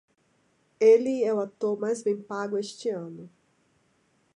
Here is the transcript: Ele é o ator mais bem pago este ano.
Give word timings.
Ele 0.79 1.23
é 1.23 1.31
o 1.31 1.39
ator 1.41 1.79
mais 1.79 2.01
bem 2.01 2.19
pago 2.19 2.57
este 2.57 2.89
ano. 2.89 3.29